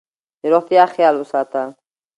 د 0.41 0.43
روغتیا 0.53 0.83
خیال 0.93 1.15
وساته. 1.17 1.61